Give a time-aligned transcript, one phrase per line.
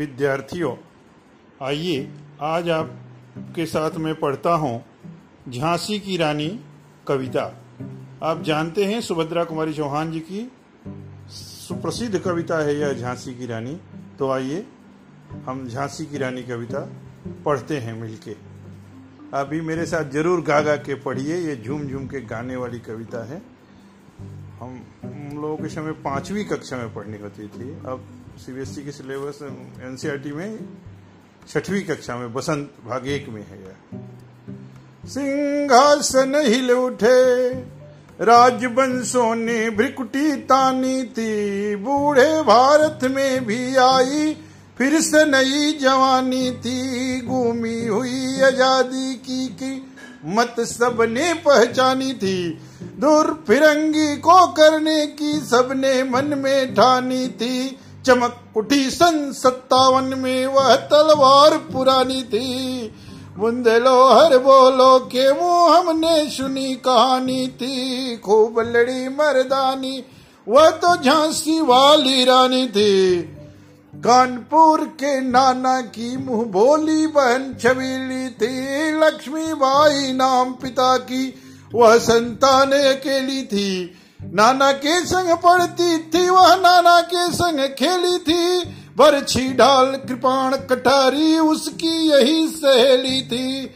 [0.00, 0.72] विद्यार्थियों,
[1.62, 2.08] आइए
[2.42, 4.84] आज आपके साथ मैं पढ़ता हूँ
[5.48, 6.48] झांसी की रानी
[7.08, 7.42] कविता।
[8.22, 10.40] आप जानते हैं सुभद्रा कुमारी चौहान जी की
[11.30, 13.76] सुप्रसिद्ध कविता है यह झांसी की रानी।
[14.18, 14.64] तो आइए
[15.46, 16.80] हम झांसी की रानी कविता
[17.44, 18.36] पढ़ते हैं मिलके।
[19.34, 23.24] अभी मेरे साथ ज़रूर गा गा के पढ़िए, ये झूम झूम के गाने वाली कविता
[23.24, 23.42] है।
[24.60, 24.80] हम
[25.34, 28.08] लोगों के समय पांचवी कक्षा में पढ़नी होती थी। अब
[28.40, 30.58] सीबीएसई के सिलेबस एनसीईआरटी में
[31.48, 33.74] छठवीं कक्षा में, बसंत भाग एक में है यह।
[35.04, 37.50] सिंहासन हिल उठे
[38.20, 44.34] राजवंशों ने भ्रिकुटी तानी थी, बूढ़े भारत में भी आई,
[44.78, 49.74] फिर से नई जवानी थी, घूमी हुई आज़ादी की की
[50.28, 52.50] मत सबने पहचानी थी,
[52.98, 60.46] दूर फिरंगी को करने की सबने मन में ठानी थी चमक उठी सन सत्तावन में
[60.46, 62.88] वह तलवार पुरानी थी।
[63.38, 70.04] बुंदेलो हर बोलो के मुँह हमने सुनी कहानी थी। खूब लड़ी मर्दानी,
[70.48, 73.22] वह तो झांसी वाली रानी थी।
[73.94, 81.34] कानपुर के नाना की मुँह बोली बहन छबीली थी। लक्ष्मी बाई नाम पिता की,
[81.74, 88.68] वह संतान अकेली थी। नाना के संग पढ़ती थी, वह नाना के संग खेली थी।
[88.96, 93.70] बरछी डाल कृपाण कटारी, उसकी यही सहेली थी।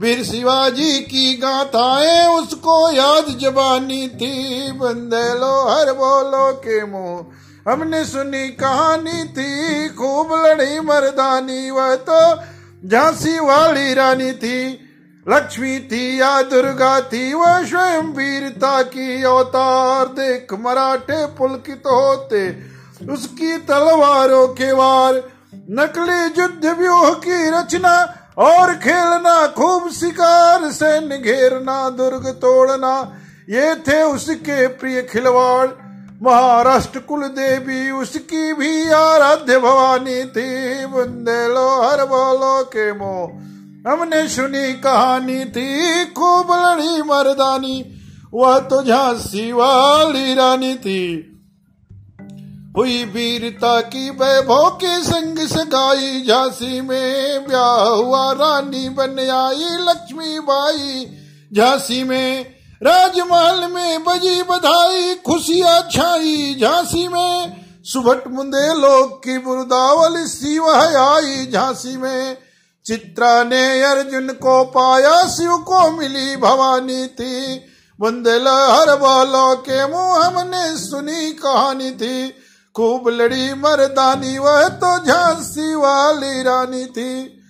[0.00, 7.26] वीर शिवाजी की गाथाएँ, उसको याद जबानी थी। बंदे लो, हर बोलो के मुँह।
[7.72, 12.36] हमने सुनी कहानी थी, खूब लड़ी मर्दानी। वह तो
[12.88, 14.82] झांसी वाली रानी थी।
[15.28, 22.48] लक्ष्मी थी या दुर्गा थी वह स्वयं वीरता की अवतार देख मराठे पुलकित होते।
[23.12, 25.14] उसकी तलवारों के वार,
[25.70, 27.96] नकली युद्ध व्यूह की रचना
[28.38, 33.16] और खेलना खूब शिकार से घेरना, दुर्ग तोड़ना,
[33.50, 35.68] ये थे उसके प्रिय खिलवाड़।
[36.22, 43.55] महाराष्ट्र कुल देवी उसकी भी आराध्य भवानी थी। बुंदेलो हर बोलो के मोह।
[43.86, 47.84] हमने सुनी कहानी थी, खूब लड़ी मर्दानी,
[48.34, 51.32] वह तो झांसी वाली रानी थी।
[52.76, 60.40] हुई वीरता की वैभव के संग सगाई, झांसी में ब्याह हुआ रानी बन आई लक्ष्मी
[60.40, 61.06] बाई।
[61.54, 62.46] झांसी में
[62.82, 71.00] राजमहल में बजी बधाई, खुशियाँ छाई, झांसी में सुभट मुंदे लोग की बुरदावल सी वह
[71.00, 72.36] आई। झांसी में
[72.86, 77.56] चित्रा ने अर्जुन को पाया, शिव को मिली भवानी थी।
[78.00, 82.28] बुंदेल हर बालो के मुँह हमने सुनी कहानी थी।
[82.76, 87.40] खूब लड़ी मर्दानी, वह तो झांसी वाली रानी थी।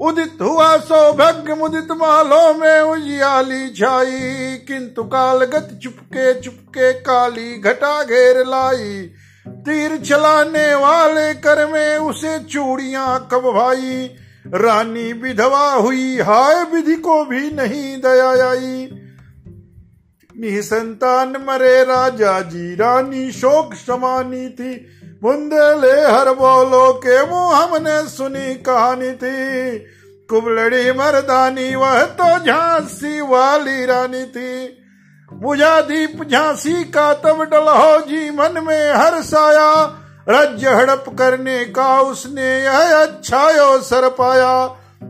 [0.00, 8.46] उदित हुआ सौभाग्य, मुदित मालों में उजियाली छाई। किंतु कालगत चुपके चुपके काली घटा घेर
[8.46, 9.10] लाई।
[9.48, 14.10] तीर चलाने वाले कर में उसे चूड़ियाँ कब भाई।
[14.56, 18.90] रानी विधवा हुई, हाय विधि को भी नहीं दया आई।
[20.38, 24.86] निसंतान मरे राजा जी, रानी शोक समानी थी।
[25.22, 29.78] बुंदेले हर बोलो के मुँह हमने सुनी कहानी थी।
[30.30, 34.82] कुबलड़ी मर्दानी, वह तो झांसी वाली रानी थी।
[35.32, 42.00] बुझा दीप झांसी का तब डलहो जी मन में हर साया। राज्य हड़प करने का
[42.00, 44.66] उसने यह अच्छा अवसर पाया।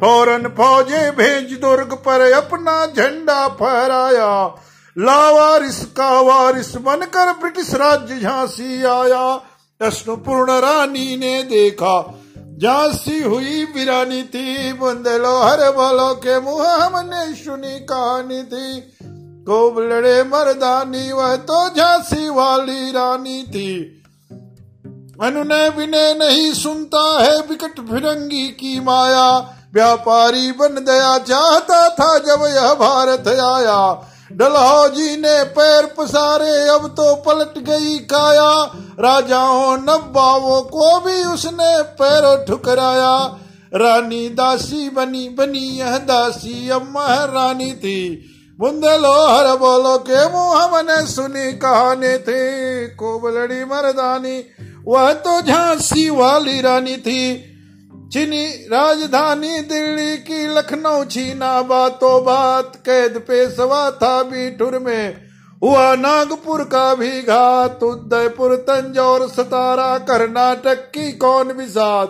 [0.00, 4.54] फ़ौरन फौजे भेज दुर्ग पर अपना झंडा फहराया।
[4.98, 9.40] लावारिस का वारिस बनकर ब्रिटिश राज्य झांसी आया।
[9.80, 12.22] अष्टपूर्ण रानी ने देखा,
[12.62, 18.80] झांसी हुई बिरानी थी। बुंदेलो हरे बोलो के मुँह हमने सुनी कहानी थी।
[19.46, 23.99] खूब लड़े मर्दानी, वह तो झांसी वाली रानी थी।
[25.22, 32.44] अनुनय विनय नहीं सुनता है विकट फिरंगी की माया। व्यापारी बन गया, चाहता था जब
[32.46, 38.64] यह भारत आया। डलहो जी ने पैर पसारे, अब तो पलट गई काया।
[39.00, 43.38] राजाओं नब्बाओं को भी उसने पैरों ठुकराया।
[43.74, 48.26] रानी दासी बनी बनी यह दासी, अब महारानी थी।
[48.60, 54.44] बुंदेलो हर बोलो के मुँह हमने सुनी, कहानी थी कोबलड़ी मर्दानी।
[54.90, 57.36] वह तो झांसी वाली रानी थी।
[58.12, 65.16] चीनी राजधानी दिल्ली की लखनऊ छीना बातों बात, कैद पेशवा था बीठुर में।
[65.62, 72.06] हुआ नागपुर का भी घात, उदयपुर, तंजौर, सतारा, कर्नाटक की कौन साथ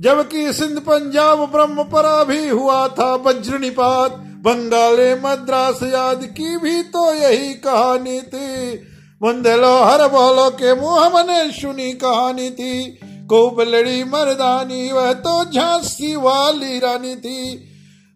[0.00, 4.10] जबकि सिंध पंजाब ब्रह्मपरा भी हुआ था वज्र निपात
[4.44, 8.91] बंगाले, मद्रास याद की भी तो यही कहानी थी।
[9.22, 12.86] बुंदेलो हर बोलो के मुँह मने सुनी कहानी थी।
[13.26, 17.68] कोबलड़ी मर्दानी, वह तो झांसी वाली रानी थी।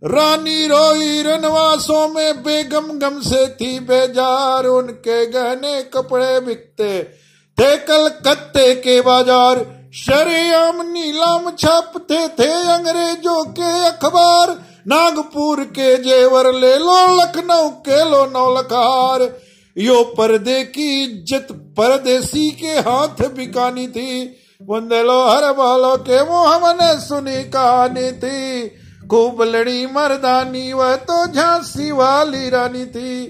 [0.02, 7.02] रानी रोई रनवासों में बेगम गम से थी। बेजार उनके गहने कपड़े बिकते
[7.58, 9.64] थे कलकत्ते के बाज़ार।
[9.96, 18.24] शरेआम नीलाम छापते थे अंग्रेज़ों के अखबार। नागपुर के जेवर ले लो, लखनऊ के लो
[18.30, 19.45] नौलखार।
[19.76, 24.24] यो पर्दे की इज़्ज़त परदेसी के हाथ बिकानी थी।
[24.62, 28.68] बुंदेलो हर बालो के मुँह ने सुनी कहानी थी।
[29.08, 33.26] खूब लड़ी मर्दानी, वह तो झांसी वाली रानी थी।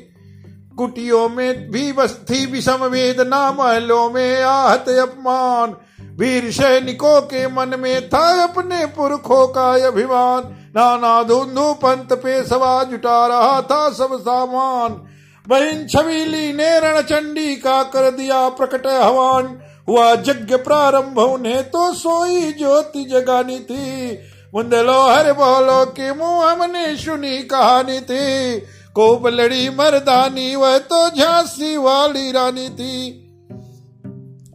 [0.78, 5.74] कुटियों में भी बस्ती विषम वेदना महलों में आहत अपमान।
[6.18, 10.42] वीर सैनिकों के मन में था अपने पुरखों का अभिमान।
[10.76, 15.00] नाना धुंधु पंत पे सवा जुटा रहा था सब सामान।
[15.48, 21.94] बहन छबीली ने रण चंडी का कर दिया प्रकट हवान हुआ यज्ञ प्रारंभ, उन्हें तो
[21.94, 24.18] सोई ज्योति जगानी थी।
[24.54, 28.60] मुंदलो हर बोलो के मुँह हमने सुनी कहानी थी।
[28.94, 33.22] कोप लड़ी मर्दानी, वह तो झांसी वाली रानी थी।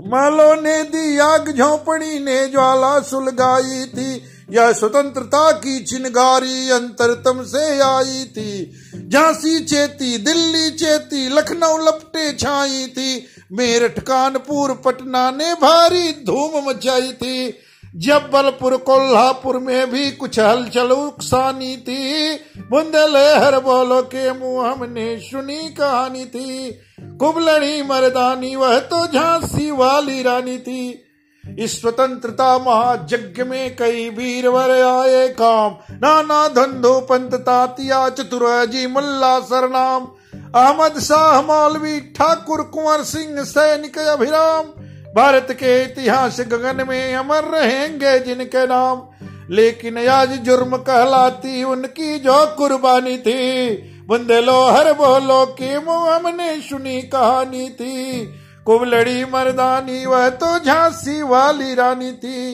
[0.07, 7.79] मालो ने दी आग झोंपड़ी, ने ज्वाला सुलगाई थी। यह स्वतंत्रता की चिनगारी अंतरतम से
[7.79, 8.71] आई थी।
[9.11, 17.11] झांसी चेती, दिल्ली चेती, लखनऊ लपटे छाई थी। मेरठ, कानपुर, पटना ने भारी धूम मचाई
[17.11, 17.57] थी।
[17.95, 22.33] जबलपुर, कोल्हापुर में भी कुछ हलचल उकसानी थी।
[22.69, 30.57] बुंदेलहर बोलो के मुँह हमने सुनी कहानी थी। कुबलड़ी मर्दानी, वह तो झांसी वाली रानी
[30.57, 31.10] थी।
[31.59, 39.39] इस स्वतंत्रता महायज्ञ में कई वीरवर आए काम। नाना धंधो पंत तातिया चतुर जी मुल्ला,
[39.39, 40.07] सरनाम।
[40.55, 44.63] अहमद शाह, मौलवी, ठाकुर, कुंवर सिंह, सैनिक अभिराम।
[45.15, 49.01] भारत के इतिहास गगन में अमर रहेंगे जिनके नाम।
[49.49, 53.69] लेकिन आज जुर्म कहलाती उनकी जो कुर्बानी थी।
[54.07, 58.25] बुंदेलो हर बोलो के हमने सुनी कहानी थी।
[58.65, 62.51] कुबलड़ी मर्दानी, वह तो झांसी वाली रानी थी।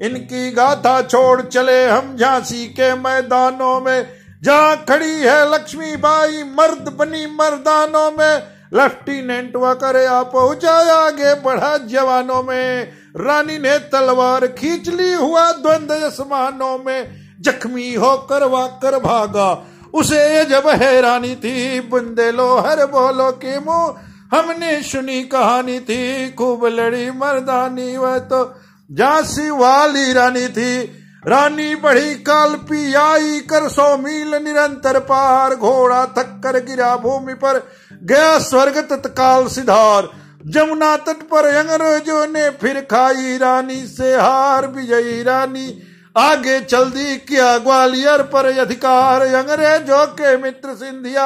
[0.00, 4.06] इनकी गाथा छोड़ चले हम झांसी के मैदानों में।
[4.42, 8.42] जहाँ खड़ी है लक्ष्मी बाई, मर्द बनी मर्दानों में।
[8.74, 15.92] लेफ्टिनेंट वकर आ पहुँचाया आगे बढ़ा जवानों में। रानी ने तलवार खींच ली हुआ द्वंद
[15.92, 17.10] आसमानों में।
[17.40, 23.94] जख्मी होकर वाकर भागा, उसे जब हैरानी थी। बुंदे लो हर बोलो के मुँह
[24.32, 28.44] हमने सुनी कहानी थी, खूब लड़ी मर्दानी, वह तो
[28.90, 30.82] झांसी वाली रानी थी।
[31.26, 37.34] रानी बढ़ी काल पी आई कर सौ मील निरंतर पार, घोड़ा थक कर गिरा भूमि
[37.34, 37.62] पर,
[38.02, 40.08] गया स्वर्ग तत्काल सिधार।
[40.46, 45.82] जमुना तट पर अंग्रेज़ों ने फिर खाई रानी से हार, विजयी रानी
[46.16, 51.24] आगे चल दी किया ग्वालियर पर अधिकार। अंग्रेज़ों के मित्र सिंधिया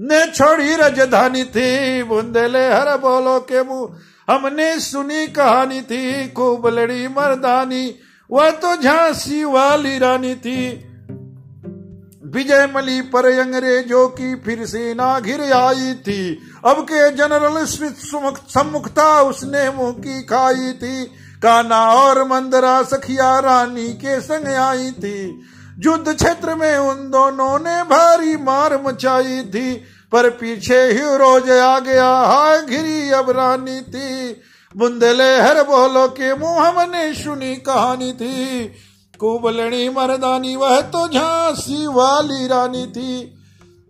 [0.00, 7.08] ने छोड़ी राजधानी थी, बुंदेले हर बोलो के मुँह। हमने सुनी कहानी थी, खूब लड़ी
[7.08, 7.94] मर्दानी।
[8.30, 10.90] वह तो झांसी वाली रानी थी।
[12.26, 17.64] विजय मली पर अंग्रेज़ों की फिर सेना घिर आई थी। अब के जनरल
[18.48, 21.04] सम्मुखता उसने मुँह की खाई थी।
[21.42, 25.42] काना और मंदरा सखिया रानी के संग आई थी।
[25.78, 29.74] युद्ध क्षेत्र में उन दोनों ने भारी मार मचाई थी,
[30.12, 34.32] पर पीछे ही रोज आ गया हाय घिरी अब रानी थी।
[34.74, 38.64] बुंदले हर बोलो के मुँह हमने सुनी कहानी थी।
[39.20, 43.24] कुबलनी मर्दानी वह तो झांसी वाली रानी थी।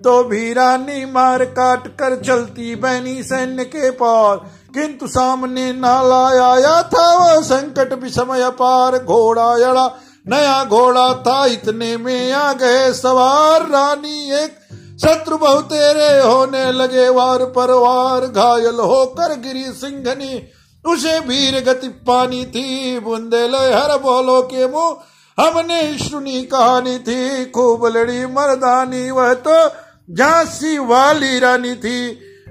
[0.00, 4.36] तो भी रानी मार काट कर चलती बहनी सैन्य के पार,
[4.74, 9.86] किंतु सामने नाला आया था वह संकट भी समय पार, घोड़ा यड़ा
[10.26, 14.58] नया घोड़ा था, इतने में आ गए सवार रानी एक।
[15.00, 20.42] शत्रु बहु तेरे होने लगे, वार पर वार घायल होकर गिरी सिंघनी।
[20.84, 24.96] उसे वीर गति पानी थी बुंदेले हर बोलो के मुँह
[25.38, 29.68] हमने सुनी कहानी थी, खूब लड़ी मर्दानी, वह तो
[30.14, 32.00] झांसी वाली रानी थी।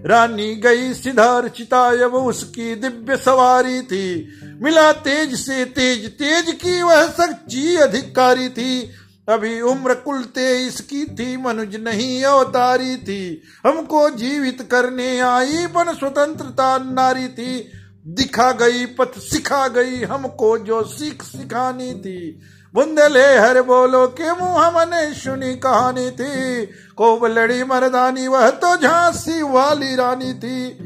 [0.06, 4.30] रानी गई सिधार चितायब उसकी दिव्य सवारी थी।
[4.62, 8.92] मिला तेज से तेज तेज की वह सच्ची अधिकारी थी।
[9.30, 15.94] अभी उम्र कुल तेईस की थी, मनुज नहीं अवतारी थी। हमको जीवित करने आई, बन
[15.94, 17.72] स्वतंत्रता नारी थी।
[18.08, 22.42] दिखा गई पथ, सिखा गई हमको जो सीख सिखानी थी।
[22.76, 29.42] बुंदले हर बोलो के मुँह हमने सुनी कहानी थी। को लड़ी मर्दानी, वह तो झांसी
[29.42, 30.78] वाली रानी थी।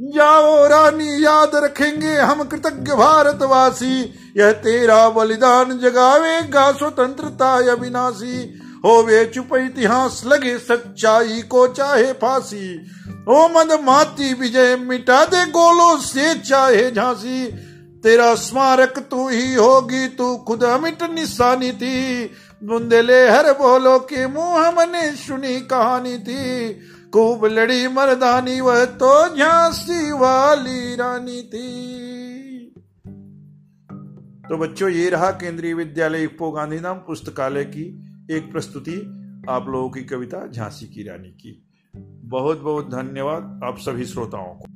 [0.00, 9.24] जाओ रानी, याद रखेंगे हम कृतज्ञ भारतवासी। यह तेरा बलिदान जगावेगा स्वतंत्रता अविनाशी। हो वे
[9.24, 12.90] चुप इतिहास, लगे सच्चाई को चाहे फांसी।
[13.28, 17.67] ओ मद माती, विजय मिटा दे गोलो से चाहे झांसी।
[18.02, 22.26] तेरा स्मारक तू ही होगी, तू खुद अमिट निशानी थी।
[22.64, 26.72] बुंदेले हर बोलो के मुँह हमने सुनी कहानी थी।
[27.12, 31.78] खूब लड़ी मर्दानी, वह तो झांसी वाली रानी थी।
[34.48, 37.86] तो बच्चों, ये रहा केंद्रीय विद्यालय इप्पो गांधीधाम पुस्तकालय की
[38.30, 38.96] एक प्रस्तुति,
[39.48, 41.68] आप लोगों की कविता, झांसी की रानी की।
[42.24, 44.67] बहुत बहुत धन्यवाद आप सभी श्रोताओं को।